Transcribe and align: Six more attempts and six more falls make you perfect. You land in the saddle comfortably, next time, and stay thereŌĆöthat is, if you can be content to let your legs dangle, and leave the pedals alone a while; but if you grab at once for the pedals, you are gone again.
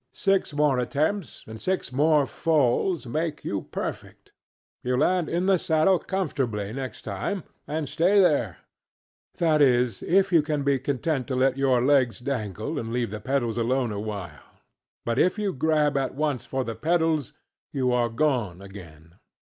Six 0.15 0.51
more 0.53 0.79
attempts 0.79 1.43
and 1.45 1.61
six 1.61 1.91
more 1.91 2.25
falls 2.25 3.05
make 3.05 3.45
you 3.45 3.67
perfect. 3.69 4.31
You 4.83 4.97
land 4.97 5.29
in 5.29 5.45
the 5.45 5.59
saddle 5.59 5.99
comfortably, 5.99 6.73
next 6.73 7.03
time, 7.03 7.43
and 7.67 7.87
stay 7.87 8.17
thereŌĆöthat 9.37 9.61
is, 9.61 10.01
if 10.01 10.31
you 10.31 10.41
can 10.41 10.63
be 10.63 10.79
content 10.79 11.27
to 11.27 11.35
let 11.35 11.55
your 11.55 11.85
legs 11.85 12.17
dangle, 12.17 12.79
and 12.79 12.91
leave 12.91 13.11
the 13.11 13.21
pedals 13.21 13.59
alone 13.59 13.91
a 13.91 13.99
while; 13.99 14.61
but 15.05 15.19
if 15.19 15.37
you 15.37 15.53
grab 15.53 15.95
at 15.95 16.15
once 16.15 16.47
for 16.47 16.63
the 16.63 16.73
pedals, 16.73 17.33
you 17.71 17.91
are 17.93 18.09
gone 18.09 18.59
again. 18.59 19.17